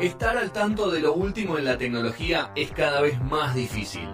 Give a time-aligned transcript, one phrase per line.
[0.00, 4.06] Estar al tanto de lo último en la tecnología es cada vez más difícil.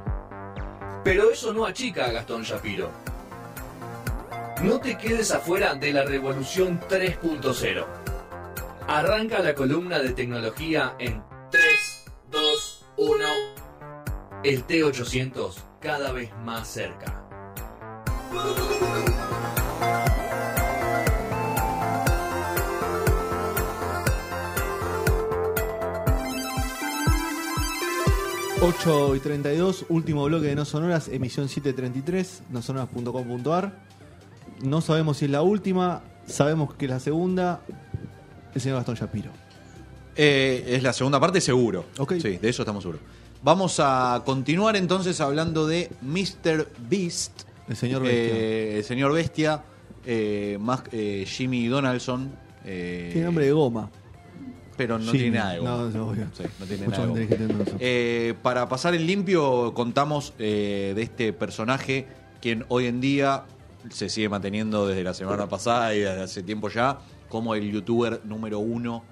[1.02, 2.88] Pero eso no achica a Gastón Shapiro.
[4.62, 7.84] No te quedes afuera de la revolución 3.0.
[8.86, 11.64] Arranca la columna de tecnología en 3,
[12.30, 13.24] 2, 1.
[14.44, 17.26] El T800 cada vez más cerca.
[28.64, 33.72] 8 y 32, último bloque de No Sonoras, emisión 733, nosonoras.com.ar.
[34.62, 37.62] No sabemos si es la última, sabemos que es la segunda.
[38.54, 39.32] El señor Gastón Shapiro.
[40.14, 41.86] Eh, es la segunda parte, seguro.
[41.98, 42.14] Ok.
[42.22, 43.02] Sí, de eso estamos seguros.
[43.42, 46.68] Vamos a continuar entonces hablando de Mr.
[46.88, 47.42] Beast.
[47.68, 48.32] El señor Bestia.
[48.32, 49.64] Eh, el señor Bestia,
[50.06, 50.82] eh, más
[51.26, 52.30] Jimmy Donaldson.
[52.62, 53.90] Tiene nombre de goma.
[54.76, 55.70] Pero no tiene nada de goma.
[55.70, 56.26] No, no, obvio.
[56.32, 57.38] Sí, no tiene Mucho nada de que.
[57.78, 62.06] Eh, para pasar en limpio, contamos eh, de este personaje
[62.40, 63.44] quien hoy en día
[63.90, 66.98] se sigue manteniendo desde la semana pasada y desde hace tiempo ya
[67.28, 69.04] como el youtuber número uno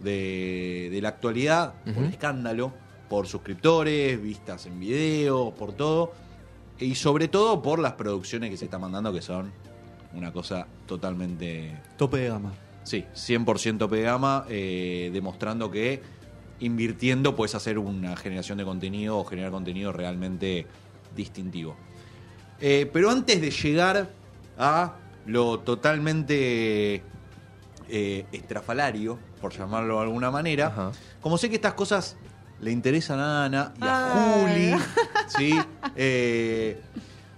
[0.00, 2.72] de, de la actualidad, por escándalo,
[3.08, 6.12] por suscriptores, vistas en video, por todo.
[6.78, 9.52] Y sobre todo por las producciones que se está mandando, que son
[10.14, 12.52] una cosa totalmente Tope de gama.
[12.88, 16.00] Sí, 100% tope de gama, eh, demostrando que
[16.60, 20.66] invirtiendo puedes hacer una generación de contenido o generar contenido realmente
[21.14, 21.76] distintivo.
[22.60, 24.08] Eh, pero antes de llegar
[24.56, 24.94] a
[25.26, 27.02] lo totalmente
[27.90, 30.92] eh, estrafalario, por llamarlo de alguna manera, Ajá.
[31.20, 32.16] como sé que estas cosas
[32.58, 34.72] le interesan a Ana y a Ay.
[34.72, 34.82] Juli,
[35.28, 35.58] ¿sí?
[35.94, 36.80] Eh,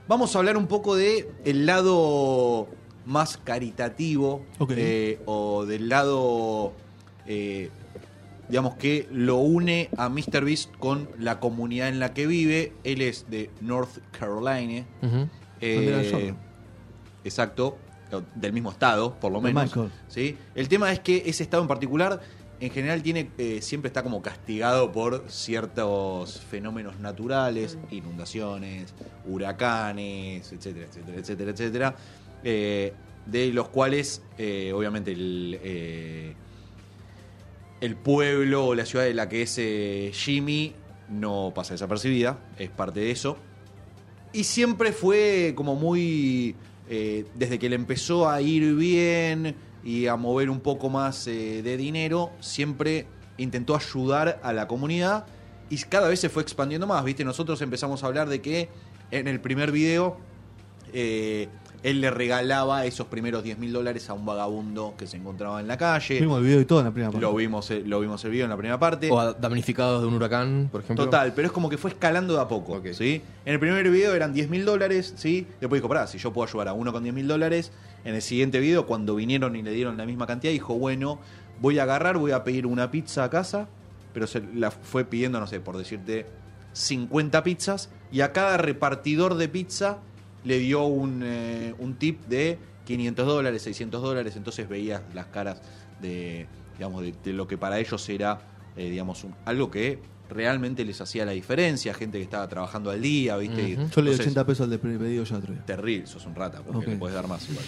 [0.07, 2.69] vamos a hablar un poco de el lado
[3.07, 6.73] más caritativo eh, o del lado,
[7.27, 7.71] eh,
[8.49, 10.45] digamos que lo une a Mr.
[10.45, 12.73] Beast con la comunidad en la que vive.
[12.85, 14.85] Él es de North Carolina.
[15.61, 16.35] Eh,
[17.25, 17.79] exacto,
[18.35, 19.65] del mismo estado, por lo menos.
[19.65, 19.91] Michael.
[20.09, 20.37] ¿sí?
[20.55, 22.21] El tema es que ese estado en particular,
[22.61, 28.95] en general, tiene eh, siempre está como castigado por ciertos fenómenos naturales, inundaciones,
[29.27, 31.97] huracanes, etcétera, etcétera, etcétera, etcétera,
[32.45, 32.93] eh,
[33.27, 36.35] de los cuales, eh, obviamente, el, eh,
[37.81, 40.75] el pueblo o la ciudad de la que es Jimmy
[41.09, 43.37] no pasa desapercibida, es parte de eso.
[44.33, 46.55] Y siempre fue como muy.
[46.89, 52.31] desde que le empezó a ir bien y a mover un poco más de dinero,
[52.41, 53.07] siempre
[53.39, 55.27] intentó ayudar a la comunidad
[55.71, 57.05] y cada vez se fue expandiendo más.
[57.05, 57.25] ¿Viste?
[57.25, 58.69] Nosotros empezamos a hablar de que
[59.11, 60.19] en el primer video
[61.83, 65.69] él le regalaba esos primeros 10 mil dólares a un vagabundo que se encontraba en
[65.69, 66.21] la calle.
[66.21, 67.23] Vimos el video y todo en la primera parte.
[67.23, 69.11] Lo vimos, eh, lo vimos el video en la primera parte.
[69.11, 71.07] O a damnificados de un huracán, por ejemplo.
[71.07, 72.81] Total, pero es como que fue escalando de a poco.
[72.93, 73.23] ¿sí?
[73.45, 75.47] En el primer video eran 10 mil dólares, ¿sí?
[75.61, 77.73] Después dijo, pará, si yo puedo ayudar a uno con 10 mil dólares.
[78.05, 81.19] En el siguiente video, cuando vinieron y le dieron la misma cantidad, dijo, bueno,
[81.61, 83.69] voy a agarrar, voy a pedir una pizza a casa,
[84.15, 86.25] pero se la fue pidiendo, no sé, por decirte,
[86.73, 89.99] 50 pizzas, y a cada repartidor de pizza
[90.45, 95.61] le dio un, eh, un tip de 500 dólares, 600 dólares, entonces veías las caras
[96.01, 96.47] de,
[96.77, 98.41] digamos, de, de lo que para ellos era,
[98.77, 99.99] eh, digamos, un- algo que
[100.31, 103.55] realmente les hacía la diferencia, gente que estaba trabajando al día, ¿viste?
[103.63, 103.65] Ujú.
[103.65, 103.85] Yo le di
[104.15, 105.65] entonces- 80 pesos al de pedido ya otro día.
[105.67, 106.87] Terrible, sos un rata, porque Ok.
[106.87, 107.65] le puedes dar más igual.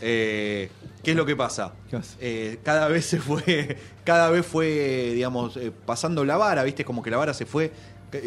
[0.00, 0.70] Eh,
[1.02, 1.74] ¿Qué es lo que pasa?
[2.20, 6.84] Eh, cada vez se fue, cada vez fue, digamos, eh, pasando la vara, ¿viste?
[6.84, 7.72] Como que la vara se fue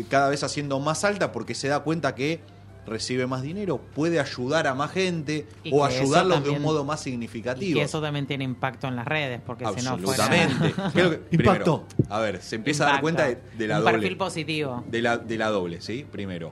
[0.09, 2.39] cada vez haciendo más alta porque se da cuenta que
[2.85, 7.01] recibe más dinero, puede ayudar a más gente Y o ayudarlos de un modo más
[7.07, 7.79] Y significativo.
[7.79, 10.25] que eso también tiene impacto en las redes, porque si no fuera...
[10.25, 10.73] Absolutamente.
[10.93, 11.85] ¿Qué es lo que- Impacto.
[11.87, 13.97] primero, a ver, se empieza a dar cuenta de, de la Un doble.
[13.99, 14.83] perfil positivo.
[14.89, 16.05] De la, de la doble, ¿sí?
[16.11, 16.51] Primero,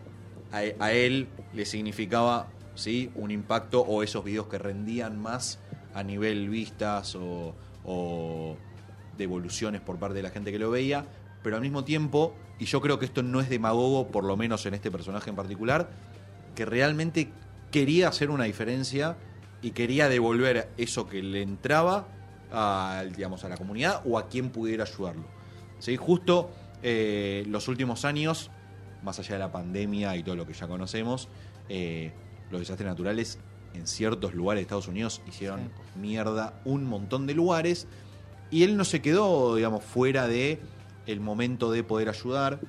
[0.52, 3.12] a, a él le significaba, ¿sí?
[3.16, 5.60] Un impacto o esos videos que rendían más
[5.94, 7.54] a nivel vistas o,
[7.86, 8.58] o
[9.18, 11.06] devoluciones por parte de la gente que lo veía,
[11.44, 14.66] pero al mismo tiempo, y yo creo que esto no es demagogo, por lo menos
[14.66, 15.90] en este personaje en particular,
[16.56, 17.30] que realmente
[17.72, 19.18] quería hacer una diferencia
[19.62, 22.08] y quería devolver eso que le entraba
[22.52, 25.26] a, digamos, a la comunidad o a quien pudiera ayudarlo.
[25.80, 25.98] ¿Sí?
[25.98, 26.52] Justo
[26.84, 28.52] eh, los últimos años,
[29.04, 31.30] más allá de la pandemia y todo lo que ya conocemos,
[31.70, 32.12] eh,
[32.52, 33.40] los desastres naturales
[33.74, 37.88] en ciertos lugares de Estados Unidos hicieron mierda un montón de lugares
[38.52, 40.60] y él no se quedó, digamos, fuera de
[41.08, 42.60] el momento de poder ayudar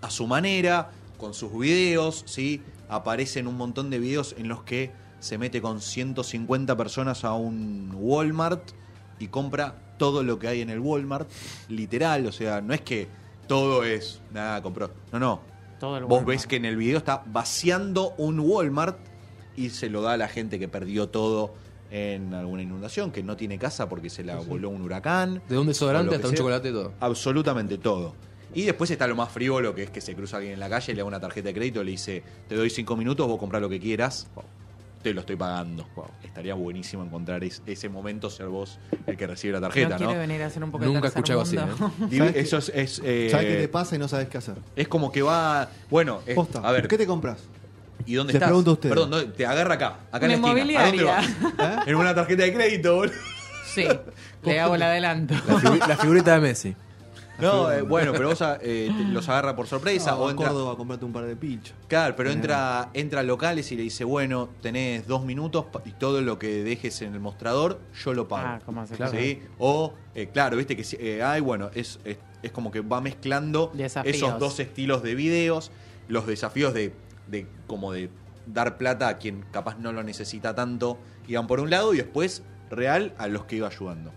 [0.00, 2.62] a su manera, con sus videos, ¿sí?
[2.88, 7.92] Aparecen un montón de videos en los que se mete con 150 personas a un
[7.94, 8.70] Walmart
[9.18, 11.28] y compra todo lo que hay en el Walmart,
[11.68, 13.08] literal, o sea, no es que
[13.48, 14.90] todo es, nada, compró.
[15.12, 15.40] No, no.
[15.80, 18.98] Todo el Vos ves que en el video está vaciando un Walmart
[19.56, 21.54] y se lo da a la gente que perdió todo
[21.90, 25.42] en alguna inundación, que no tiene casa porque se la voló un huracán.
[25.48, 26.92] De un desodorante hasta un chocolate, todo.
[27.00, 28.14] Absolutamente todo.
[28.58, 30.92] Y después está lo más frívolo, que es que se cruza alguien en la calle,
[30.92, 33.68] le da una tarjeta de crédito, le dice, te doy cinco minutos, vos comprás lo
[33.68, 34.26] que quieras,
[35.02, 35.86] te lo estoy pagando.
[36.24, 39.96] Estaría buenísimo encontrar es- ese momento, ser vos el que recibe la No tarjeta, ¿no?
[39.98, 41.56] quiere venir a hacer un poco de Nunca escuché así.
[41.56, 41.60] ¿eh?
[42.10, 42.40] Divi- ¿Sabes qué?
[42.40, 42.68] Eso es...
[42.74, 44.56] es, eh, ¿Sabes qué te pasa y no sabes qué hacer?
[44.74, 45.68] Es como que va...
[45.88, 46.58] Bueno, es- Posta.
[46.58, 47.38] a ver, ¿Qué te compras?
[48.06, 48.48] ¿y dónde Les estás?
[48.48, 48.92] pregunto a ustedes.
[48.92, 50.80] Perdón, ¿dónde- te agarra acá, acá en Una la esquina.
[50.80, 51.54] ¿A dónde inmobiliaria.
[51.58, 51.86] vas?
[51.86, 51.90] ¿Eh?
[51.90, 53.14] En una tarjeta de crédito, boludo.
[53.72, 53.86] Sí,
[54.42, 55.34] le hago el adelanto.
[55.46, 56.74] La, figu- la figurita de Messi.
[57.38, 60.48] No, eh, bueno, pero vos eh, te- los agarra por sorpresa No, o a entra...
[60.48, 61.74] Córdoba a comprarte un par de pinchos.
[61.86, 62.32] Claro, pero Eh.
[62.32, 66.38] entra, entra a locales y le dice, bueno, tenés dos minutos pa- y todo lo
[66.38, 68.46] que dejes en el mostrador, yo lo pago.
[68.48, 68.96] Ah, ¿cómo hace?
[69.10, 69.40] ¿Sí?
[69.58, 73.00] O, eh, claro, viste que si- eh, hay, bueno, es, es, es como que va
[73.00, 74.16] mezclando Desafíos.
[74.16, 75.70] esos dos estilos de videos,
[76.08, 76.92] los desafíos de,
[77.28, 78.10] de como de
[78.46, 82.42] dar plata a quien capaz no lo necesita tanto, iban por un lado, y después
[82.70, 84.12] real a los que iba ayudando.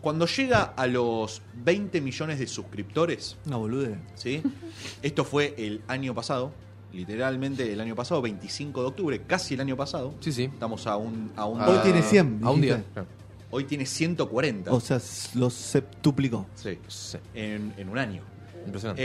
[0.00, 3.98] Cuando llega a los 20 millones de suscriptores, Una boludez.
[4.14, 4.42] ¿sí?
[5.02, 6.52] Esto fue el año pasado,
[6.92, 10.14] literalmente el año pasado, 25 de octubre, casi el año pasado.
[10.20, 10.44] Sí, sí.
[10.44, 12.82] Estamos a un, a un Hoy tiene 100, A un día.
[12.92, 13.08] claro.
[13.50, 15.00] Hoy tiene 140 O sea,
[15.34, 16.46] los septuplicó.
[16.54, 17.16] sí, Sí.
[17.34, 18.22] en, en un año.
[18.66, 19.02] Impresionante.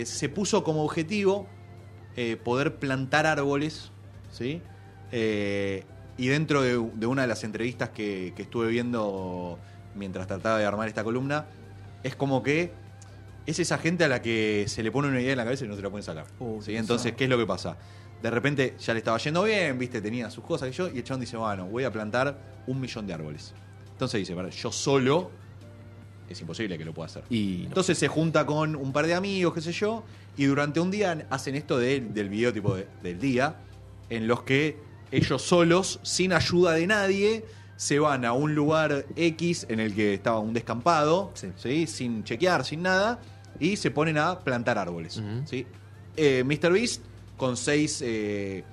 [0.00, 1.48] Eh, se puso como objetivo
[2.16, 3.90] eh, poder plantar árboles,
[4.30, 4.62] ¿sí?
[5.10, 5.84] Eh,
[6.16, 9.58] y dentro de, de una de las entrevistas que, que estuve viendo
[9.94, 11.46] mientras trataba de armar esta columna,
[12.02, 12.72] es como que
[13.46, 15.68] es esa gente a la que se le pone una idea en la cabeza y
[15.68, 16.26] no se la pueden sacar.
[16.38, 16.76] Uh, ¿sí?
[16.76, 17.12] Entonces.
[17.14, 17.76] ¿qué es lo que pasa?
[18.22, 21.04] De repente ya le estaba yendo bien, viste, tenía sus cosas que yo, y el
[21.04, 23.54] chabón dice, bueno, voy a plantar un millón de árboles.
[23.92, 25.30] Entonces dice, "Para, yo solo
[26.28, 27.24] es imposible que lo pueda hacer.
[27.28, 27.68] Y no.
[27.68, 30.04] Entonces se junta con un par de amigos, qué sé yo,
[30.36, 33.56] y durante un día hacen esto de- del video tipo de- del día,
[34.10, 34.78] en los que
[35.10, 37.44] ellos solos, sin ayuda de nadie,
[37.80, 41.48] se van a un lugar X en el que estaba un descampado, Sí.
[41.56, 41.86] ¿sí?
[41.86, 43.20] sin chequear, sin nada,
[43.58, 45.22] y se ponen a plantar árboles.
[45.46, 45.66] ¿sí?
[46.14, 46.70] Eh, Mr.
[46.72, 47.02] Beast
[47.38, 48.64] con seis, eh,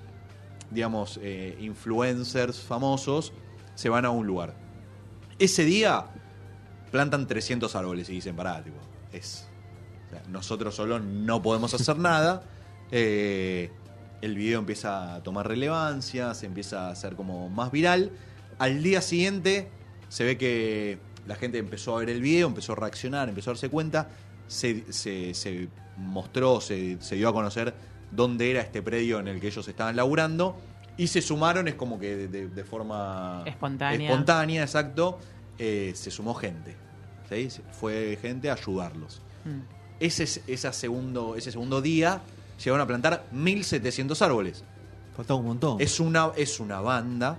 [0.72, 3.32] digamos, eh, influencers famosos,
[3.76, 4.56] se van a un lugar.
[5.40, 6.08] Ese día
[6.92, 8.76] plantan 300 árboles y dicen, pará, tipo,
[9.14, 9.48] es...
[10.08, 12.44] o sea, nosotros solos no podemos hacer nada.
[12.92, 18.12] El video empieza a tomar relevancia, se empieza a hacer como más viral.
[18.60, 19.70] Al día siguiente
[20.10, 23.54] se ve que la gente empezó a ver el video, empezó a reaccionar, empezó a
[23.54, 24.10] darse cuenta,
[24.48, 25.68] se, se- se
[25.98, 27.74] mostró, se, se dio a conocer
[28.12, 30.58] dónde era este predio en el que ellos estaban laburando
[30.96, 34.10] y se sumaron, es como que de, de- de forma Espontánea.
[34.10, 35.20] espontánea, exacto,
[35.60, 36.76] eh, se sumó gente.
[37.30, 37.50] ¿sí?
[37.72, 39.22] Fue gente a ayudarlos.
[39.44, 39.60] Mm.
[40.00, 42.22] Ese, esa segundo, ese segundo día
[42.64, 44.64] llegaron a plantar 1.700 árboles.
[45.16, 45.82] Faltaba un montón.
[45.82, 47.38] Es una, es una banda,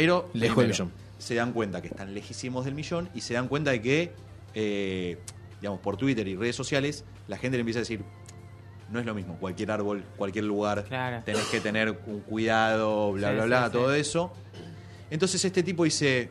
[0.00, 0.92] pero Lejos del millón.
[1.18, 4.12] se dan cuenta que están lejísimos del millón y se dan cuenta de que,
[4.54, 5.18] eh,
[5.60, 8.02] digamos, por Twitter y redes sociales, la gente le empieza a decir,
[8.90, 11.22] no es lo mismo, cualquier árbol, cualquier lugar, Claro.
[11.24, 13.72] tenés que tener un cuidado, bla, Sí, bla, sí, bla, sí.
[13.72, 14.32] todo eso.
[15.10, 16.30] Entonces este tipo dice,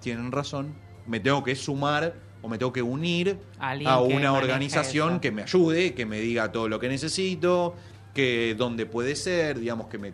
[0.00, 0.72] tienen razón,
[1.06, 5.20] me tengo que sumar o me tengo que unir Alguien a una organización eso.
[5.20, 7.74] que me ayude, que me diga todo lo que necesito,
[8.14, 10.12] que dónde puede ser, digamos, que me,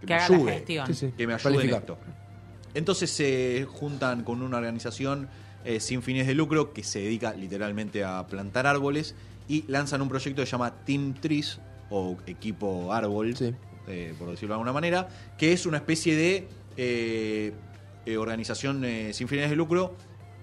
[0.00, 0.52] que Que me haga la ayude.
[0.52, 0.86] gestión.
[0.86, 1.12] Sí, sí.
[1.16, 1.98] Que me ayude en esto.
[2.74, 5.28] Entonces se juntan con una organización
[5.64, 9.14] eh, sin fines de lucro que se dedica literalmente a plantar árboles
[9.48, 11.58] y lanzan un proyecto que se llama Team Trees
[11.90, 13.54] o Equipo Árbol, Sí.
[13.88, 17.52] eh, por decirlo de alguna manera, que es una especie de eh,
[18.06, 19.96] eh, organización eh, sin fines de lucro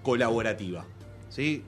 [0.03, 0.85] colaborativa.
[1.29, 1.63] ¿sí?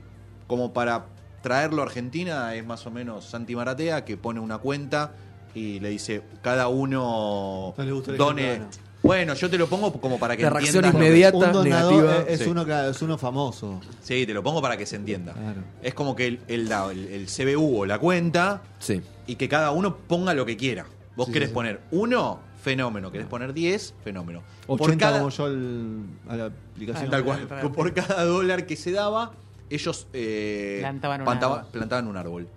[0.48, 1.06] Como para
[1.42, 5.14] traerlo a Argentina es más o menos Santi Maratea que pone una cuenta
[5.58, 8.62] y le dice cada uno No le gusta el done.
[9.04, 11.38] Bueno, yo te lo pongo como para que La reacción entiendas lo que- inmediata.
[11.38, 12.18] un donador negativa.
[12.24, 12.50] es, es Sí.
[12.50, 13.80] uno, claro, es uno famoso.
[14.02, 15.34] Sí, te lo pongo para que se entienda.
[15.34, 15.62] Claro.
[15.82, 19.02] Es como que él, él da el, el CBU o la cuenta Sí.
[19.28, 20.86] y que cada uno ponga lo que quiera.
[21.16, 21.56] Vos Sí, querés sí, sí.
[21.56, 23.12] poner uno, fenómeno.
[23.12, 24.42] Querés poner 10, fenómeno.
[24.68, 27.10] 80 cada, como yo al- a la aplicación.
[27.10, 29.32] tal cual, por cada dólar que se daba,
[29.70, 31.72] ellos eh, Plantaban un plantaba- árbol.
[31.72, 32.48] plantaban un árbol.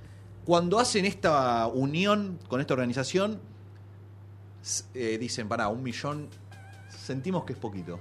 [0.44, 3.38] Cuando hacen esta unión con esta organización,
[4.94, 6.28] eh, dicen, para un millón,
[6.88, 7.98] sentimos que es poquito.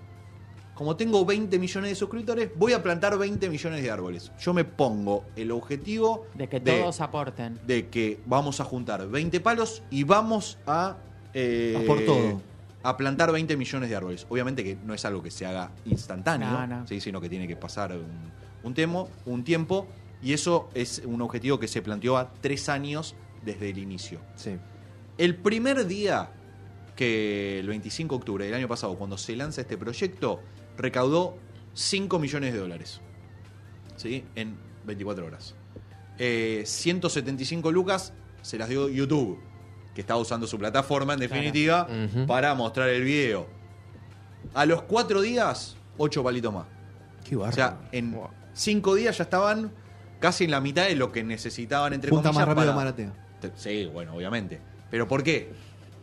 [0.74, 4.32] Como tengo 20 millones de suscriptores, voy a plantar 20 millones de árboles.
[4.40, 7.60] Yo me pongo el objetivo De que todos aporten.
[7.68, 10.96] de que vamos a juntar 20 palos y vamos a...
[11.34, 12.42] eh, A por todo.
[12.82, 14.26] a plantar 20 millones de árboles.
[14.30, 16.88] Obviamente que no es algo que se haga instantáneo, No, no.
[16.88, 17.02] ¿sí?
[17.02, 18.32] sino que tiene que pasar un,
[18.64, 19.86] un, temo, un tiempo,
[20.22, 24.20] y eso es un objetivo que se planteó a tres años desde el inicio.
[24.36, 24.58] Sí.
[25.18, 26.32] El primer día
[26.96, 30.42] que el 25 de octubre del año pasado, cuando se lanza este proyecto,
[30.78, 31.38] recaudó
[31.74, 33.00] 5 millones de dólares.
[33.96, 34.26] ¿Sí?
[34.36, 35.56] En 24 horas.
[36.18, 38.12] Eh, 175 lucas
[38.42, 39.40] se las dio YouTube,
[39.96, 41.88] que estaba usando su plataforma en definitiva
[42.28, 43.48] para mostrar el video.
[44.54, 46.66] A los 4 días, 8 palitos más.
[47.24, 48.30] Qué O sea, en Wow.
[48.54, 49.72] 5 días ya estaban
[50.20, 53.04] casi en la mitad de lo que necesitaban entre Junta comillas más rápido para- que
[53.06, 53.26] Maratea.
[53.42, 54.60] te- Sí, bueno, obviamente.
[54.92, 55.52] ¿Pero por qué?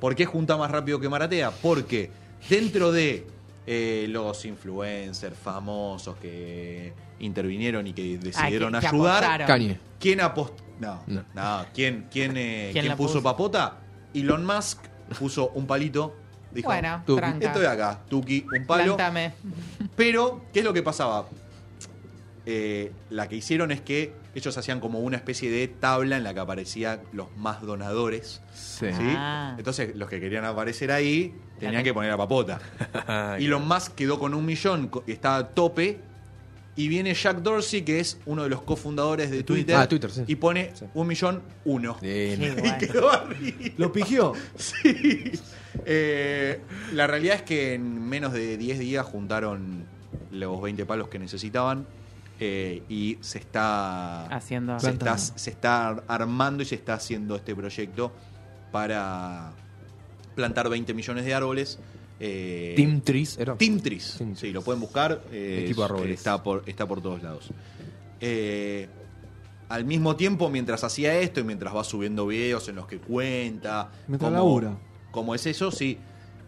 [0.00, 1.50] ¿Por qué junta más rápido que Maratea?
[1.50, 2.11] Porque
[2.49, 3.26] dentro de
[3.68, 9.44] eh, los influencers famosos que intervinieron y que decidieron que- que ayudar.
[9.99, 10.62] ¿quién apostó?
[10.78, 11.66] No, no, No.
[11.75, 13.23] ¿Quién, quién, eh, ¿Quién puso, puso?
[13.25, 13.78] papota?
[14.14, 14.78] Elon Musk
[15.18, 16.14] puso un palito.
[16.52, 17.02] Dijo, Bueno,
[17.40, 18.96] estoy acá, Tuki, un palo.
[19.96, 21.26] Pero, ¿qué es lo que pasaba?
[22.49, 26.33] Eh, la que hicieron es que ellos hacían como una especie de tabla en la
[26.33, 28.41] que aparecían los más donadores.
[28.55, 28.87] Sí.
[28.93, 29.03] ¿sí?
[29.17, 29.57] Ah.
[29.59, 32.61] Entonces, los que querían aparecer ahí tenían que poner la papota.
[33.07, 35.99] Ay, Elon Musk quedó con un millón, está a tope.
[36.79, 40.25] Y viene Jack Dorsey, que es uno de los cofundadores de Twitter, Ah, Twitter, sí.
[40.26, 40.85] y pone Sí.
[40.93, 41.97] un millón uno.
[42.03, 42.41] Bien.
[42.43, 42.76] Y bueno.
[42.79, 43.57] quedó arriba.
[43.79, 44.35] Lo pigió.
[44.57, 45.33] Sí.
[45.85, 46.61] Eh,
[46.93, 49.85] la realidad es que en menos de 10 días juntaron
[50.31, 51.87] los 20 palos que necesitaban
[52.38, 54.78] eh, y se está, Haciendo.
[54.78, 58.12] se, está, se está armando y se está haciendo este proyecto
[58.73, 59.52] para
[60.35, 61.78] plantar 20 millones de árboles.
[62.21, 63.57] eh, Team Trees era.
[63.57, 64.14] Team Trees.
[64.19, 64.55] Team Sí, Trees.
[64.55, 65.23] lo pueden buscar.
[65.33, 66.19] eh, Equipo árboles.
[66.19, 67.49] está, por, está por todos lados.
[68.21, 68.88] Eh,
[69.69, 73.90] al mismo tiempo, mientras hacía esto y mientras va subiendo videos en los que cuenta.
[74.09, 74.76] Mientras cómo- labura.
[75.11, 75.99] cómo es eso, sí.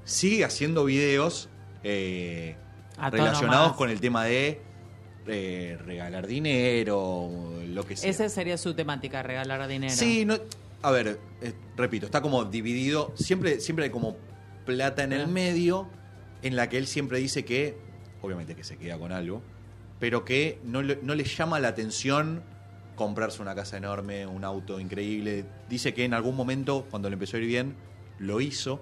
[0.05, 1.49] Sigue haciendo videos
[1.83, 2.57] eh,
[3.11, 4.61] relacionados con el tema de
[5.29, 7.31] eh, regalar dinero,
[7.67, 8.11] lo que sea.
[8.11, 9.95] Esa sería su temática, regalar dinero.
[9.95, 10.37] Sí, no,
[10.83, 14.17] a ver, eh, repito, está como dividido, siempre, siempre hay como
[14.65, 15.27] plata en el Ah.
[15.27, 15.89] medio,
[16.43, 17.77] en la que él siempre dice que,
[18.23, 19.43] obviamente que se queda con algo,
[19.99, 22.43] pero que no le, no le llama la atención
[22.95, 25.45] comprarse una casa enorme, un auto increíble.
[25.69, 27.75] Dice que en algún momento, cuando le empezó a ir bien,
[28.19, 28.81] lo hizo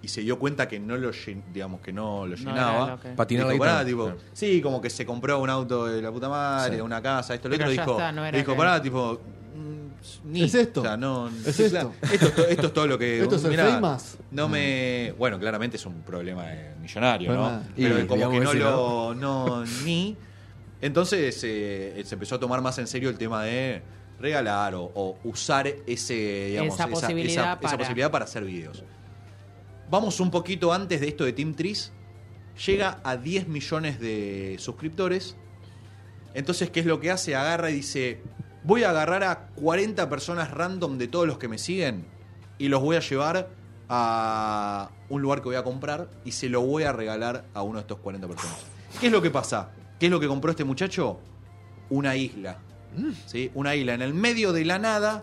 [0.00, 2.84] y se dio cuenta que no lo, llen- digamos, que no lo No llenaba.
[2.84, 3.86] era lo que- Patinar Dijo, la pará, guitarra.
[3.88, 4.18] tipo, Claro.
[4.32, 6.80] sí, como que se compró un auto de la puta madre, Sí.
[6.80, 7.82] una casa, esto, lo Pero otro.
[7.84, 9.20] Dijo, está, no dijo, que- pará, tipo,
[9.56, 10.42] mm, ni.
[10.44, 10.80] Es esto.
[10.80, 11.70] O sea, no, Es sí, esto.
[11.70, 11.92] claro.
[12.12, 13.22] Esto, es to- esto es todo lo que.
[13.22, 14.18] Esto es el mirá, famous.
[14.30, 15.12] No me.
[15.18, 17.62] Bueno, claramente es un problema eh, millonario, ¿no?
[17.76, 19.14] Pero como que no lo.
[19.14, 20.16] No, ni.
[20.80, 23.82] Entonces eh, se empezó a tomar más en serio el tema de
[24.20, 26.14] regalar o, o usar ese,
[26.50, 28.84] digamos, Esa posibilidad esa- esa para- posibilidad para hacer videos.
[29.90, 31.92] Vamos un poquito antes de esto de Team Trees.
[32.66, 35.36] Llega a 10 millones de suscriptores.
[36.34, 37.34] Entonces, ¿qué es lo que hace?
[37.34, 38.20] Agarra y dice,
[38.64, 42.04] voy a agarrar a 40 personas random de todos los que me siguen
[42.58, 43.48] y los voy a llevar
[43.88, 47.76] a un lugar que voy a comprar y se lo voy a regalar a uno
[47.76, 48.58] de estos 40 personas.
[49.00, 49.70] ¿Qué es lo que pasa?
[49.98, 51.20] ¿Qué es lo que compró este muchacho?
[51.88, 52.58] Una isla.
[53.26, 53.50] ¿Sí?
[53.54, 55.22] Una isla en el medio de la nada.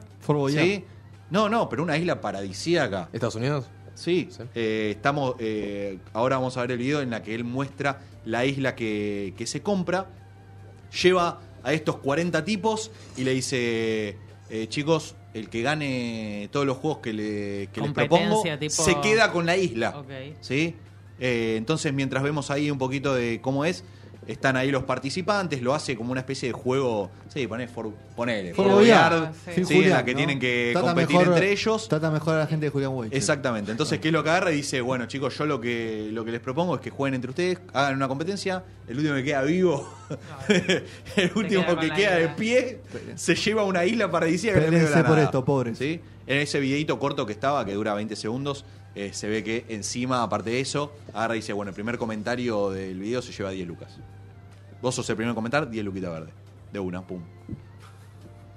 [0.63, 0.85] ¿sí?
[1.29, 3.09] No, no, pero una isla paradisíaca.
[3.13, 3.69] ¿Estados Unidos?
[3.95, 4.43] Sí, Sí.
[4.53, 5.35] eh, estamos.
[5.39, 9.33] eh, ahora vamos a ver el video en la que él muestra la isla que,
[9.37, 10.07] que se compra.
[11.01, 14.17] Lleva a estos 40 tipos y le dice:
[14.49, 18.99] eh, Chicos, el que gane todos los juegos que, le, que les propongo tipo- se
[19.01, 20.03] queda con la isla.
[20.41, 20.75] ¿Sí?
[21.19, 23.83] Eh, entonces, mientras vemos ahí un poquito de cómo es,
[24.27, 27.11] están ahí los participantes, lo hace como una especie de juego.
[27.33, 28.53] Sí, poné for- ponele.
[28.53, 29.11] Fort For Boyard.
[29.19, 29.51] Boyard, Sí.
[29.55, 30.17] Sin sí, en la Julián, que ¿no?
[30.17, 31.87] tienen que Trata competir mejor- entre ellos.
[31.89, 33.09] Trata mejor a la gente de Julián Way.
[33.13, 33.71] Exactamente.
[33.71, 34.51] Entonces, ¿qué es lo que agarra?
[34.51, 37.29] Y dice, bueno, chicos, yo lo que, lo que les propongo es que jueguen entre
[37.29, 39.87] ustedes, hagan una competencia, el último que queda vivo,
[40.49, 42.79] el último queda que queda de pie,
[43.15, 44.59] se lleva a una isla paradisíaca.
[44.59, 45.23] Pélense por nada.
[45.23, 45.77] esto, pobres.
[45.77, 45.99] ¿Sí?
[46.27, 48.65] En ese videito corto que estaba, que dura 20 segundos,
[48.95, 52.69] eh, se ve que encima, aparte de eso, agarra y dice, bueno, el primer comentario
[52.71, 53.97] del video se lleva 10 lucas.
[54.81, 56.31] Vos sos el primero en comentar, 10 luquitas verde.
[56.71, 57.21] De una, pum.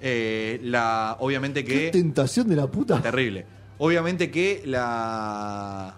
[0.01, 1.87] Eh, la, obviamente que...
[1.87, 3.01] Qué tentación de la puta.
[3.03, 3.47] Terrible.
[3.79, 5.97] Obviamente que la,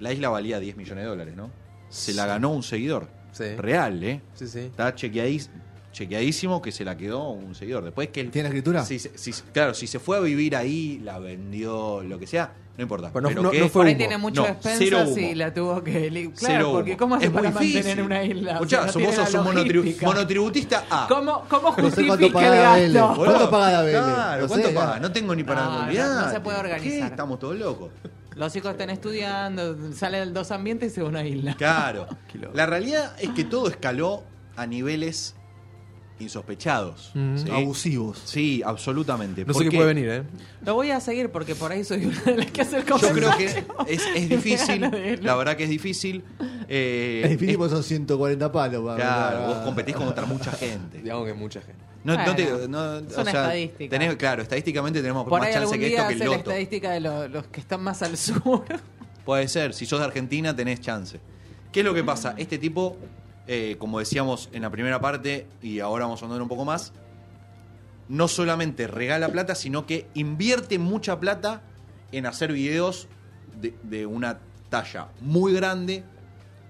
[0.00, 1.50] la isla valía 10 millones de dólares, ¿no?
[1.88, 3.08] Se la ganó un seguidor.
[3.32, 3.54] Sí.
[3.56, 4.20] Real, ¿eh?
[4.34, 4.60] Sí, sí.
[4.60, 5.48] Está chequeadís-
[5.92, 7.84] chequeadísimo que se la quedó un seguidor.
[7.84, 8.30] Después que él.
[8.30, 8.84] ¿Tiene escritura?
[8.84, 12.52] Si, se- si- claro, si se fue a vivir ahí, la vendió, lo que sea,
[12.76, 13.10] no importa.
[13.12, 13.98] Pero no- Pero no- que- no fue Por ahí humo.
[13.98, 16.10] tiene mucho No, cero expensas y la tuvo que...
[16.10, 16.98] Claro, Cero porque humo.
[16.98, 17.74] ¿cómo hace es muy para difícil.
[17.76, 18.50] mantener una isla?
[18.50, 21.06] O Escuchá, sea, no sos- tiene vos sos un monotribu- monotributista A.
[21.08, 23.14] ¿Cómo, cómo No sé cuánto justifica paga el gasto?
[23.16, 24.02] ¿Cuánto paga la Vélez?
[24.02, 24.86] Claro, No ¿cuánto sé, paga?
[24.88, 25.00] gana.
[25.00, 26.24] No tengo ni para olvidar.
[26.26, 26.90] no se puede organizar.
[27.00, 27.06] ¿Qué?
[27.06, 27.90] Estamos todos locos.
[28.34, 31.54] Los chicos están estudiando, salen dos ambientes y se va a una isla.
[31.56, 32.06] Claro.
[32.52, 34.22] La realidad es que todo escaló
[34.56, 35.34] a niveles
[36.18, 37.10] insospechados.
[37.14, 37.36] Mm.
[37.38, 37.50] ¿sí?
[37.50, 38.22] Abusivos.
[38.24, 39.44] Sí, absolutamente.
[39.44, 40.22] No sé qué puede venir, ¿eh?
[40.64, 42.96] Lo voy a seguir porque por ahí soy una de las que hace el Yo
[42.98, 44.80] creo que es, difícil,
[45.22, 46.24] la verdad que es difícil.
[46.68, 48.84] eh, Es difícil es- porque son 140 palos.
[48.84, 51.02] para- claro, para- vos competís contra mucha gente.
[51.02, 51.84] Digamos que mucha gente.
[52.04, 53.96] No, no te- Bueno, no, es una estadística.
[53.96, 56.36] tenés- claro, estadísticamente tenemos Por más chance que esto que el la loto.
[56.38, 58.64] estadística de lo- los que están más al sur.
[59.24, 61.18] Puede ser, si sos de Argentina tenés chance.
[61.72, 62.34] ¿Qué es lo que pasa?
[62.38, 62.96] Este tipo,
[63.46, 66.92] eh, como decíamos en la primera parte, y ahora vamos a andar un poco más,
[68.08, 71.62] no solamente regala plata, sino que invierte mucha plata
[72.12, 73.08] en hacer videos
[73.60, 74.38] de, una
[74.68, 76.04] talla muy grande,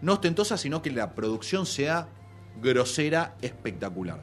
[0.01, 2.09] no ostentosa, sino que la producción sea
[2.61, 4.23] grosera, espectacular.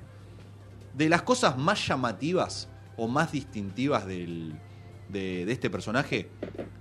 [0.93, 4.55] De las cosas más llamativas o más distintivas del-
[5.10, 6.29] de, de este personaje,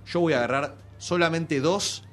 [0.05, 2.03] yo voy a agarrar solamente dos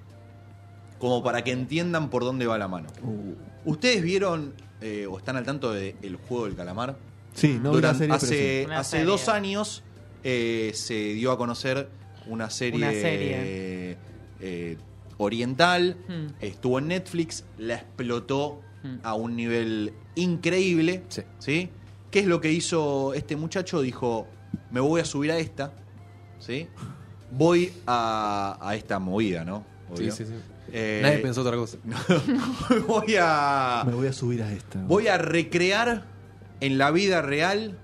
[0.98, 2.88] como para que entiendan por dónde va la mano.
[3.02, 6.96] Uh, ¿Ustedes vieron eh, o están al tanto del juego del calamar?
[7.34, 8.66] sí, no Durante- serie, hace sí.
[8.66, 9.06] Una hace serie.
[9.06, 9.82] dos años
[10.24, 11.88] eh, se dio a conocer
[12.26, 13.34] una serie, Una serie.
[13.38, 13.96] eh,
[14.40, 14.76] eh,
[15.18, 16.26] oriental, Hmm.
[16.40, 18.96] estuvo en Netflix, la explotó Hmm.
[19.02, 21.02] a un nivel increíble.
[21.38, 21.68] Sí.
[22.10, 23.82] ¿Qué es lo que hizo este muchacho?
[23.82, 24.26] Dijo,
[24.70, 25.72] me voy a subir a esta,
[26.38, 26.66] ¿sí?
[27.30, 29.64] Voy a, a esta movida, ¿no?
[29.94, 30.12] Sí, Obvio.
[30.12, 30.32] sí, sí.
[30.72, 31.78] Eh, Nadie pensó otra cosa.
[32.86, 33.82] voy a...
[33.86, 34.80] Me voy a subir a esta.
[34.84, 36.04] Voy a recrear
[36.60, 37.78] en la vida real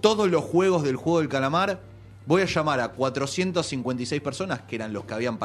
[0.00, 1.80] todos los juegos del juego del calamar.
[2.26, 5.38] Voy a llamar a 456 personas que eran los que habían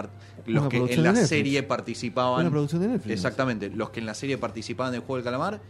[0.46, 2.42] los Una que en la serie participaban.
[2.42, 3.14] Una producción de Netflix.
[3.14, 5.62] Exactamente, los que en la serie participaban del juego del calamar.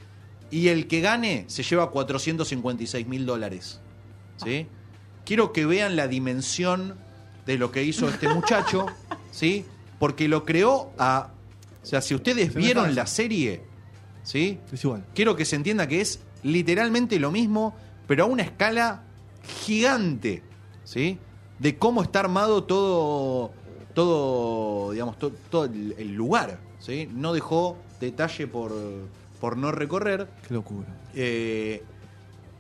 [0.52, 3.80] Y el que gane se lleva 456 mil dólares.
[4.38, 4.68] ¿Sí?
[5.26, 6.96] Quiero que vean la dimensión
[7.46, 8.88] de lo que hizo este muchacho.
[9.32, 9.66] ¿Sí?
[10.00, 11.32] Porque lo creó a.
[11.84, 13.64] O sea, si ustedes Se vieron la serie.
[14.24, 14.60] ¿Sí?
[14.72, 15.06] Es igual.
[15.16, 17.76] quiero que se entienda que es literalmente lo mismo,
[18.08, 19.04] pero a una escala
[19.66, 20.44] gigante,
[20.84, 21.18] ¿sí?
[21.58, 23.52] De cómo está armado todo,
[23.94, 27.10] todo, digamos, to- todo el, el lugar, ¿sí?
[27.14, 28.72] No dejó detalle por,
[29.42, 30.28] por no recorrer.
[30.48, 30.88] Qué locura.
[31.16, 31.84] Eh,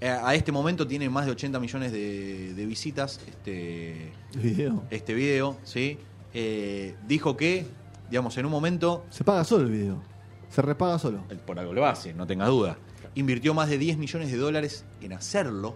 [0.02, 4.12] a a este momento tiene más de 80 millones de, de visitas este,
[4.42, 4.84] video.
[4.90, 5.98] este video, ¿sí?
[6.34, 7.66] Eh, dijo que,
[8.10, 10.02] digamos, en un momento Se paga solo el video.
[10.50, 11.24] Se repaga solo.
[11.46, 12.78] por algo lo hace, no tenga duda.
[13.16, 15.76] Invirtió más de 10 millones de dólares en hacerlo.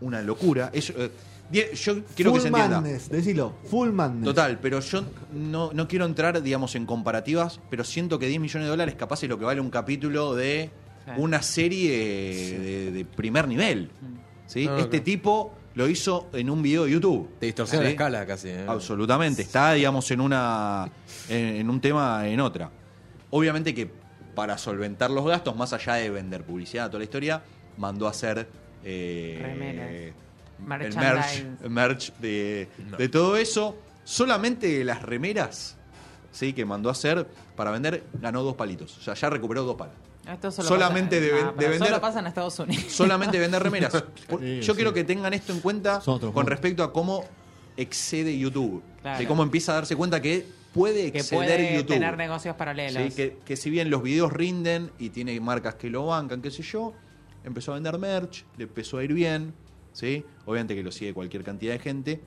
[0.00, 0.70] Una locura.
[0.72, 1.10] Eso, eh,
[1.74, 2.80] yo quiero full que se entienda.
[2.80, 3.54] madness, decilo.
[3.70, 4.24] Full madness.
[4.24, 8.66] Total, pero yo no, no quiero entrar, digamos, en comparativas, pero siento que 10 millones
[8.66, 10.70] de dólares capaz es lo que vale un capítulo de
[11.04, 11.10] Sí.
[11.16, 11.90] una serie
[12.60, 13.90] de, de primer nivel.
[14.46, 14.66] ¿sí?
[14.66, 15.04] No, no, este claro.
[15.04, 17.28] tipo lo hizo en un video de YouTube.
[17.38, 17.84] Te distorsiona ¿sí?
[17.84, 18.48] la escala casi.
[18.48, 18.64] ¿eh?
[18.66, 20.90] Absolutamente, está, digamos, en una
[21.28, 22.70] en, en un tema en otra.
[23.30, 23.90] Obviamente que
[24.34, 27.42] para solventar los gastos, más allá de vender publicidad, toda la historia,
[27.76, 28.48] mandó a hacer
[28.84, 30.12] eh,
[30.58, 32.96] el merch, merch de, No.
[32.96, 33.76] de todo eso.
[34.04, 35.76] Solamente las remeras
[36.32, 38.98] sí, que mandó a hacer para vender ganó dos palitos.
[38.98, 39.94] O sea, ya recuperó dos palos.
[40.30, 42.84] Esto solo Solamente pasa, de ven- no, de vender- Solo pasa en Estados Unidos.
[42.92, 43.92] Solamente vender remeras.
[44.28, 44.76] Sí, Yo sí.
[44.76, 46.00] quiero que tengan esto en cuenta
[46.32, 47.24] con respecto a cómo
[47.76, 48.82] excede YouTube.
[49.02, 49.18] Claro.
[49.18, 51.94] De cómo empieza a darse cuenta que puede que exceder puede YouTube.
[51.94, 53.02] tener negocios paralelos.
[53.02, 56.50] Sí, que, que si bien los videos rinden y tiene marcas que lo bancan, qué
[56.50, 56.92] sé yo,
[57.44, 59.52] empezó a vender merch, le empezó a ir bien,
[59.92, 60.24] ¿sí?
[60.46, 62.20] Obviamente que lo sigue cualquier cantidad de gente.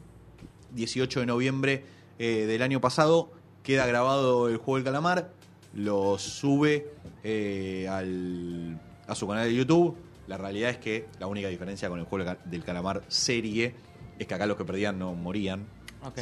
[0.74, 1.86] 18 de noviembre
[2.20, 3.32] eh, del año pasado
[3.64, 5.32] queda grabado el juego del calamar,
[5.76, 6.88] lo sube
[7.24, 9.96] eh, al, a su canal de YouTube.
[10.28, 13.76] La realidad es que la única diferencia con el juego del ca- del calamar serie
[14.18, 15.66] es que acá los que perdían no morían,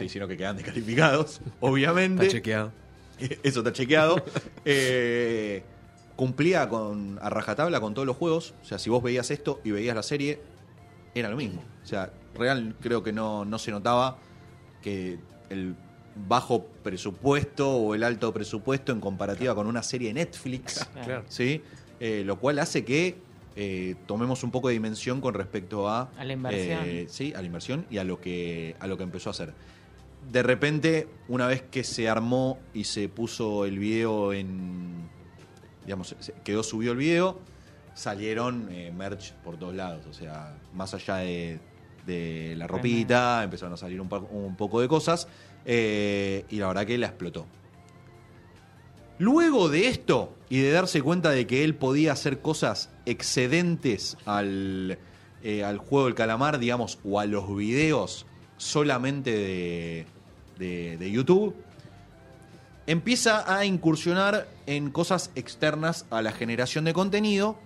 [0.10, 2.24] sino que quedan descalificados, obviamente.
[2.26, 2.72] Está chequeado.
[3.44, 4.24] Eso está chequeado.
[4.66, 5.64] Eh,
[6.16, 8.54] cumplía con, a rajatabla con todos los juegos.
[8.62, 10.42] O sea, si vos veías esto y veías la serie,
[11.16, 11.64] era lo mismo.
[11.84, 14.18] O sea, real creo que no, no se notaba
[14.82, 15.76] que el
[16.16, 20.88] bajo presupuesto o el alto presupuesto en comparativa con una serie de Netflix.
[21.04, 21.24] Claro.
[21.28, 21.62] ¿sí?
[22.00, 23.18] Eh, lo cual hace que
[23.56, 26.80] eh, tomemos un poco de dimensión con respecto a, A la inversión.
[26.86, 29.54] eh, sí, a la inversión y a lo que a lo que empezó a hacer.
[30.32, 35.10] De repente, una vez que se armó y se puso el video en,
[35.84, 37.40] digamos, quedó subido el video,
[37.94, 41.60] salieron eh, merch por todos lados, o sea, más allá de,
[42.08, 45.28] de la ropita, empezaron a salir un poco de cosas
[45.66, 47.46] eh, y la verdad que la explotó.
[49.20, 54.98] Luego de esto y de darse cuenta de que él podía hacer cosas excedentes al,
[55.44, 58.26] eh, al juego del calamar, digamos, o a los videos
[58.58, 60.06] solamente
[60.58, 61.56] de, de, YouTube,
[62.88, 67.58] empieza a incursionar en cosas externas a la generación de contenido,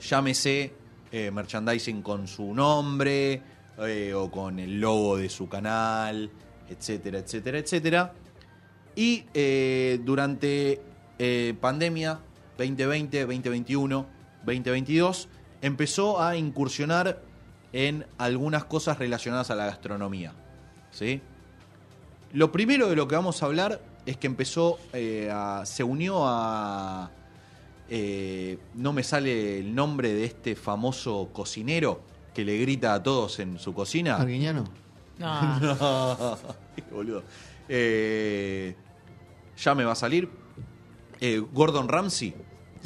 [0.00, 0.72] llámese
[1.12, 3.42] eh, merchandising con su nombre
[3.78, 6.30] eh, o con el logo de su canal,
[6.68, 8.12] etcétera, etcétera, etcétera.
[8.94, 10.80] Y eh, durante
[11.18, 12.20] eh, pandemia
[12.56, 14.06] 2020, 2021,
[14.44, 15.28] 2022,
[15.60, 17.22] empezó a incursionar
[17.72, 20.32] en algunas cosas relacionadas a la gastronomía.
[20.90, 21.20] ¿sí?
[22.32, 25.64] Lo primero de lo que vamos a hablar es que empezó eh, a.
[25.66, 27.10] se unió a.
[28.74, 32.00] no me sale el nombre de este famoso cocinero
[32.32, 34.16] que le grita a todos en su cocina.
[34.16, 34.85] Arguiñano.
[35.18, 35.60] No.
[35.60, 36.38] No,
[36.92, 37.22] boludo.
[37.68, 38.74] Eh,
[39.56, 40.28] ya me va a salir.
[41.20, 42.34] Eh, Gordon Ramsay,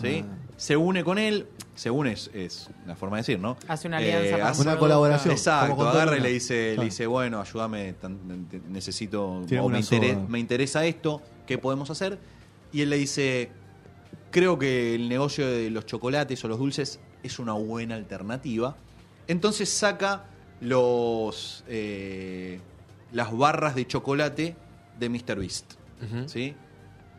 [0.00, 0.24] ¿sí?
[0.26, 0.36] Ah.
[0.56, 1.48] Se une con él.
[1.74, 3.56] Se une es, es una forma de decir, ¿no?
[3.66, 5.32] Hace una alianza para hace- Una un colaboración.
[5.32, 6.82] Exacto, agarra y le dice, Claro.
[6.82, 9.68] le dice, bueno, ayúdame, tan- te- necesito, o
[10.28, 12.18] me interesa esto, ¿qué podemos hacer?
[12.72, 13.50] Y él le dice,
[14.30, 18.76] creo que el negocio de los chocolates o los dulces es una buena alternativa.
[19.26, 20.26] Entonces saca
[20.60, 22.60] los eh,
[23.12, 24.56] las barras de chocolate
[24.98, 25.38] de Mr.
[25.38, 25.72] Beast.
[26.26, 26.54] ¿sí?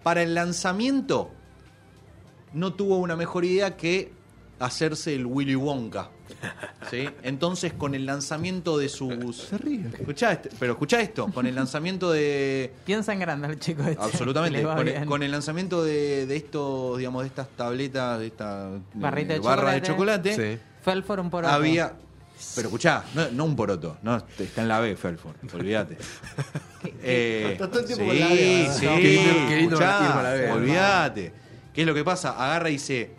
[0.04, 1.30] Para el lanzamiento
[2.54, 4.12] no tuvo una mejor idea que
[4.60, 6.10] hacerse el Willy Wonka.
[6.90, 7.10] ¿sí?
[7.24, 9.36] Entonces con el lanzamiento de sus...
[9.50, 9.86] Se ríe.
[10.00, 12.72] Escuchá este- pero escuchá esto, con el lanzamiento de...
[12.86, 14.02] Piensa en grande el chico este.
[14.04, 14.64] Absolutamente.
[14.64, 15.06] Con el, bien.
[15.06, 19.40] con el lanzamiento de, de estos, digamos, de estas tabletas, de esta eh, Barrita de
[19.40, 20.30] barra de chocolate.
[20.36, 20.92] chocolate, Sí.
[21.30, 21.48] Poroto.
[21.48, 21.94] había.
[22.56, 25.98] Pero escuchá, no, no un poroto, no, está en la B, Felford, olvídate.
[27.04, 28.96] Eh, Está todo el tiempo sí, con la B, sí, ¿no?
[28.96, 30.52] Qué lindo- qué lindo escuchá, la B.
[30.52, 31.34] olvídate.
[31.74, 32.32] ¿Qué es lo que pasa?
[32.32, 33.12] Agarra y dice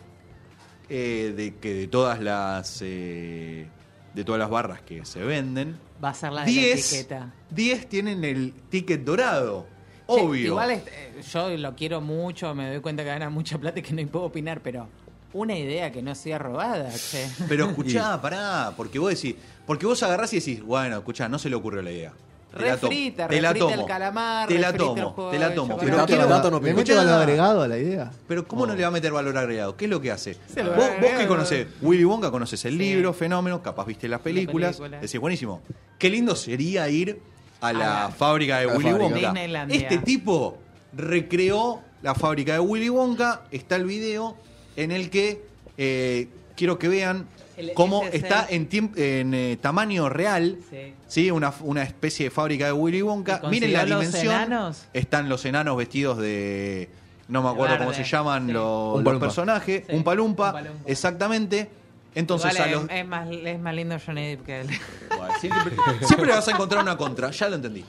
[0.88, 3.66] eh, de que de todas las eh,
[4.14, 7.32] de todas las barras que se venden, Va a ser la de la 10 etiqueta.
[7.50, 9.66] 10 tienen el ticket dorado.
[10.08, 10.46] Che, Obvio.
[10.46, 13.82] igual es- eh, yo lo quiero mucho, me doy cuenta que gana mucha plata y
[13.82, 14.88] que no puedo opinar, pero
[15.34, 17.26] una idea que no sea robada, che.
[17.48, 19.34] Pero escuchá, pará, porque vos decís,
[19.66, 22.12] porque vos agarrás y decís, bueno, escuchá, no se le ocurrió la idea.
[22.52, 25.78] Tomo, Refrita, te la refrita el tomo, calamar, te la tomo, te la tomo.
[25.78, 26.76] Pero quiero, no ¿Le pico.
[26.76, 28.10] mete valor agregado a la idea?
[28.28, 28.66] Pero ¿cómo Oh.
[28.66, 29.74] no le va a meter valor agregado?
[29.74, 30.36] ¿Qué es lo que hace?
[30.56, 32.78] Vos, que conocés Willy Wonka, conoces el Sí.
[32.78, 35.00] libro, fenómeno, capaz viste las películas, película.
[35.00, 35.62] decís, buenísimo.
[35.98, 37.22] Qué lindo sería ir
[37.62, 39.32] a la, fábrica de Willy fábrica.
[39.32, 39.74] Wonka.
[39.74, 40.58] Este tipo
[40.94, 44.36] recreó la fábrica de Willy Wonka, está el video
[44.76, 45.42] en el que
[45.78, 50.94] eh, quiero que vean El- cómo está en, en eh, tamaño real Sí.
[51.06, 51.30] ¿sí?
[51.30, 53.40] Una, una especie de fábrica de Willy Wonka.
[53.44, 54.34] ¿Y Miren la los dimensión.
[54.34, 54.84] enanos?
[54.92, 56.88] Están los enanos vestidos de.
[57.28, 58.52] No me acuerdo cómo se llaman sí.
[58.52, 59.84] los, Un los personajes.
[59.88, 60.80] Sí, un, palumpa, un palumpa.
[60.90, 61.70] Exactamente.
[62.14, 62.90] Entonces Igual a es, los.
[62.90, 64.68] es más, es más lindo Johnny Depp que él.
[65.08, 67.82] Bueno, siempre, siempre vas a encontrar una contra, ya lo entendí.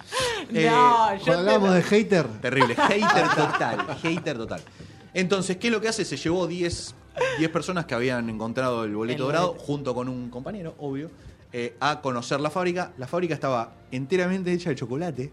[0.54, 4.62] Eh, no, yo Cuando hablamos te- de hater, Terrible, hater total, hater total.
[5.14, 6.06] Entonces, ¿qué es lo que hace?
[6.06, 6.96] Se llevó 10,
[7.38, 11.12] 10 personas que habían encontrado el boleto dorado, junto con un compañero, obvio,
[11.52, 12.94] eh, a conocer la fábrica.
[12.98, 15.32] La fábrica estaba enteramente hecha de chocolate.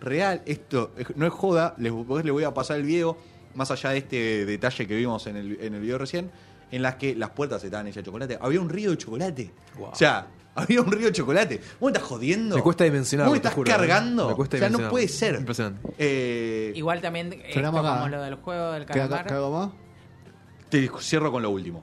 [0.00, 3.18] Real, esto eh, no es joda, les, les voy a pasar el video,
[3.54, 6.30] más allá de este detalle que vimos en el, en el video recién,
[6.70, 8.38] en las que las puertas estaban hechas de chocolate.
[8.40, 9.50] Había un río de chocolate.
[9.78, 9.88] Wow.
[9.90, 11.56] O sea, había un río de chocolate.
[11.80, 12.56] ¿Vos me estás jodiendo?
[12.56, 13.74] Me cuesta dimensionarlo, ¿Vos me estás juro, ¿eh?
[13.74, 14.28] cargando?
[14.28, 15.36] Me cuesta o sea, no puede ser.
[15.36, 15.80] Impresionante.
[15.98, 17.70] Eh, Igual también acá.
[17.70, 19.26] como lo del juego del ¿qué calamar.
[19.26, 19.70] qué hago más?
[20.68, 21.82] Te cierro con lo último.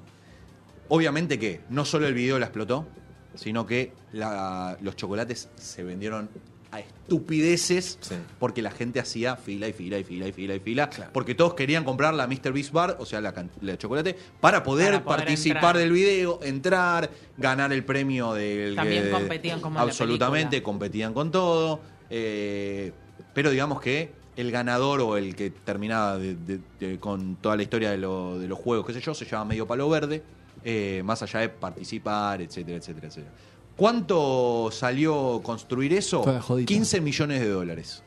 [0.89, 2.85] Obviamente que no solo el video la explotó,
[3.33, 6.29] sino que la- los chocolates se vendieron
[6.75, 8.15] a estupideces Sí.
[8.39, 11.53] porque la gente hacía fila y fila y fila y fila y fila porque todos
[11.53, 12.51] querían comprar la Mr.
[12.53, 15.77] Beast Bar, o sea, la, de chocolate, para poder, Para poder participar entrar.
[15.77, 18.75] del video, entrar, ganar el premio del...
[18.75, 21.79] También de- competían como en la Absolutamente, competían con todo.
[22.09, 22.91] eh,
[23.33, 27.63] pero digamos que el ganador o el que terminaba de- de- de- con toda la
[27.63, 30.21] historia de, lo- de los juegos, qué sé yo, se llama Medio Palo Verde,
[30.63, 33.33] eh, más allá de participar, etcétera, etcétera, etcétera.
[33.75, 36.21] ¿Cuánto salió construir eso?
[36.21, 36.67] Toda la jodita.
[36.67, 38.03] 15 millones de dólares.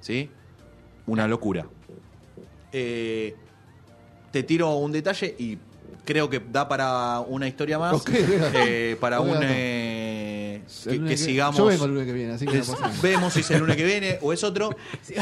[0.00, 0.30] ¿Sí?
[1.06, 1.66] Una locura.
[2.72, 3.34] Eh,
[4.30, 5.58] te tiro un detalle y
[6.04, 7.94] creo que da para una historia más.
[7.94, 8.50] Ok, venga.
[8.54, 9.38] Eh, para un.
[9.42, 11.56] eh, que, lunes que que- sigamos.
[11.56, 12.98] Yo vengo el lunes que viene, así que no Es- pasa nada.
[13.02, 14.70] vemos si es el lunes que viene o es otro.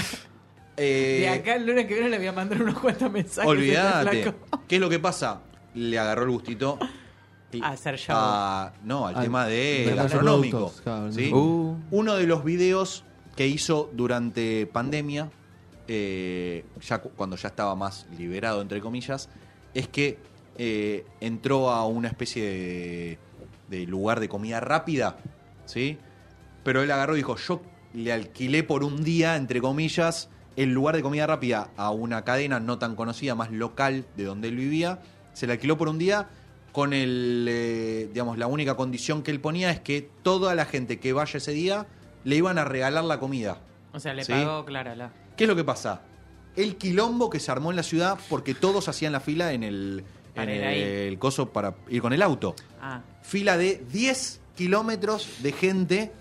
[0.83, 3.51] Eh, De acá el lunes que viene le voy a mandar unos cuantos mensajes.
[3.51, 4.33] olvídate.
[4.67, 5.43] ¿Qué es lo que pasa?
[5.75, 6.79] Le agarró el gustito.
[7.63, 8.15] A hacer show.
[8.17, 10.57] a- no, al Al- tema de gastronómico.
[10.59, 11.33] productos, claro, ¿sí?
[11.33, 11.77] Uh.
[11.91, 13.05] Uno de los videos
[13.37, 15.31] que hizo durante pandemia,
[15.89, 19.29] eh, ya cu- cuando ya estaba más liberado, entre comillas,
[19.75, 20.19] es que
[20.63, 23.19] eh, entró a una especie de,
[23.71, 25.17] de lugar de comida rápida,
[25.65, 25.97] ¿sí?
[26.65, 27.63] Pero él agarró y dijo, yo
[27.95, 32.61] le alquilé por un día, entre comillas, el lugar de comida rápida a una cadena
[32.61, 35.01] no tan conocida, más local de donde él vivía.
[35.33, 36.29] Se le alquiló por un día
[36.73, 40.99] con el, eh, digamos, la única condición que él ponía es que toda la gente
[41.01, 41.87] que vaya ese día
[42.25, 43.59] le iban a regalar la comida.
[43.93, 44.33] O sea, le ¿Sí?
[44.33, 45.13] pagó Clara la.
[45.37, 46.03] ¿Qué es lo que pasa?
[46.57, 50.05] El quilombo que se armó en la ciudad porque todos hacían la fila en el,
[50.35, 50.81] en ahí.
[50.83, 52.55] el coso para ir con el auto.
[52.81, 56.13] Ah, Fila de 10 kilómetros de gente,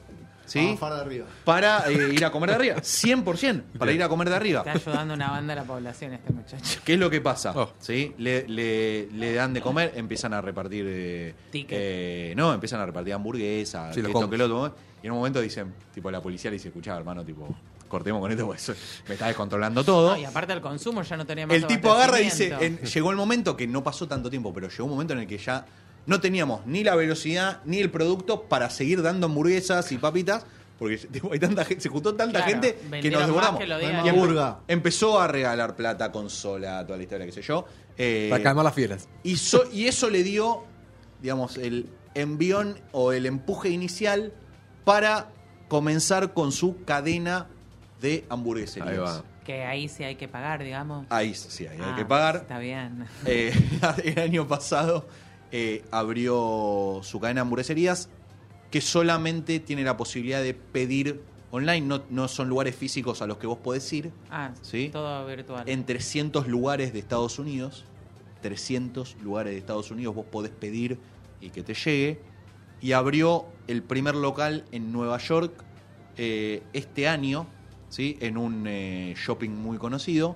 [0.49, 0.77] ¿sí?
[0.79, 1.25] De arriba.
[1.45, 2.75] Para eh, ir a comer de arriba.
[2.77, 4.63] 100% para ir a comer de arriba.
[4.65, 6.79] está ayudando una banda a la población este muchacho.
[6.83, 7.53] ¿Qué es lo que pasa?
[7.55, 7.71] Oh.
[7.79, 8.13] ¿Sí?
[8.17, 10.85] Le, le- le dan de comer, empiezan a repartir.
[10.87, 14.75] eh, eh, no, empiezan a repartir hamburguesas, Sí, esto que lo otro.
[15.01, 17.55] Y en un momento dicen, tipo, la policía le dice, escuchá, hermano, tipo,
[17.87, 18.73] cortemos con esto, eso-
[19.07, 20.11] me está descontrolando todo.
[20.11, 22.79] No, y aparte del consumo ya no tenía más El tipo agarra y dice, en-
[22.79, 25.37] llegó el momento que no pasó tanto tiempo, pero llegó un momento en el que
[25.37, 25.65] ya
[26.09, 30.45] no teníamos ni la velocidad ni el producto para seguir dando hamburguesas y papitas,
[30.77, 33.59] porque tipo, hay tanta gente, se juntó tanta Claro, gente que vendieron nos más devoramos.
[33.61, 34.05] que lo digan.
[34.05, 34.59] Y empe- burga.
[34.67, 37.65] empezó a regalar plata, consola, toda la historia, qué sé yo.
[37.97, 39.07] Eh, Para calmar las fieras.
[39.23, 40.63] y, so- y eso le dio,
[41.21, 44.33] digamos, el envión o el empuje inicial
[44.83, 45.29] para
[45.67, 47.47] comenzar con su cadena
[48.01, 48.89] de hamburgueserías.
[48.89, 49.23] Ahí va.
[49.45, 51.05] Que ahí sí hay que pagar, digamos.
[51.09, 52.35] Ahí sí, ahí hay Ah, que pagar.
[52.37, 53.05] Está bien.
[53.25, 53.51] Eh,
[54.03, 55.07] el año pasado
[55.51, 58.09] eh, abrió su cadena de hamburgueserías
[58.71, 63.37] que solamente tiene la posibilidad de pedir online, no, no son lugares físicos a los
[63.37, 64.89] que vos podés ir, Ah, ¿Sí?
[64.91, 65.67] todo virtual.
[65.67, 67.85] en 300 lugares de Estados Unidos,
[68.41, 70.99] 300 lugares de Estados Unidos vos podés pedir
[71.41, 72.21] y que te llegue,
[72.81, 75.63] y abrió el primer local en Nueva York
[76.17, 77.47] eh, este año,
[77.89, 78.17] ¿sí?
[78.21, 80.35] en un eh, shopping muy conocido,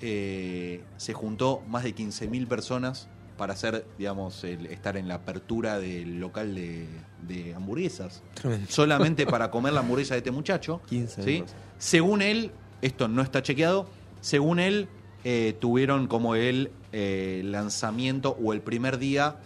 [0.00, 3.08] eh, se juntó más de 15.000 personas
[3.40, 6.86] para hacer, digamos, el- estar en la apertura del local de,
[7.26, 8.22] de hamburguesas.
[8.34, 8.66] Tremendo.
[8.68, 10.82] Solamente para comer la hamburguesa de este muchacho.
[10.90, 11.44] 15 ¿sí?
[11.78, 12.50] Según él,
[12.82, 13.88] esto no está chequeado,
[14.20, 14.88] según él,
[15.24, 19.36] eh, tuvieron como el eh, lanzamiento o el primer día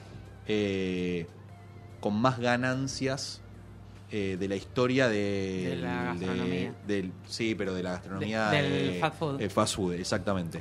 [0.48, 1.28] eh,
[2.00, 3.42] con más ganancias
[4.10, 6.74] eh, de la historia de, De la gastronomía.
[6.86, 8.50] del, sí, pero de la gastronomía.
[8.50, 9.40] De- del fast food.
[9.40, 10.58] eh, fast food, exactamente.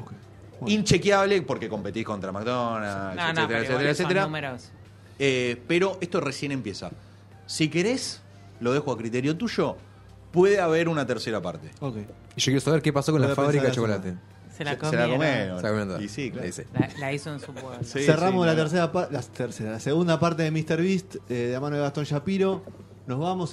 [0.63, 0.79] Bueno.
[0.79, 4.57] Inchequeable porque competís contra McDonald's, no, no, etcétera, pero etcétera, etcétera.
[5.19, 6.91] Eh, pero esto recién empieza.
[7.45, 8.21] Si querés,
[8.59, 9.77] lo dejo a criterio tuyo,
[10.31, 11.69] puede haber una tercera parte.
[11.79, 11.97] Ok.
[12.35, 13.75] Y yo quiero saber qué pasó con la a fábrica de eso.
[13.75, 14.15] chocolate.
[14.55, 15.11] Se la se comieron.
[15.11, 15.57] comieron.
[15.57, 16.03] Se la comieron.
[16.03, 16.47] Y sí, claro.
[16.73, 17.79] La, la hizo en su pueblo.
[17.83, 18.03] Sí.
[18.03, 18.59] Cerramos la no.
[18.59, 20.81] tercera parte, la tercera, la segunda parte de Mr.
[20.81, 22.63] Beast eh, de la mano de Gastón Shapiro.
[23.07, 23.51] Nos vamos.